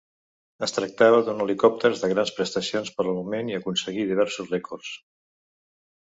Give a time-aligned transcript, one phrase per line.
[0.67, 4.91] Es tractava d'un helicòpter de grans prestacions per al moment i aconseguí diversos rècords.